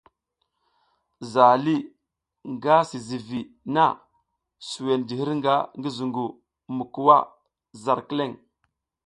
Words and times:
Zaha 1.31 1.57
lih 1.63 1.81
nga 2.53 2.75
si 2.89 2.97
zǝgwi 3.07 3.41
na 3.73 3.85
zuwen 4.69 5.01
ji 5.07 5.15
hirnga 5.19 5.55
ngi 5.77 5.89
zungu 5.97 6.25
mi 6.75 6.83
kuwa 6.93 7.17
zar 7.83 7.99
kileŋ. 8.07 8.31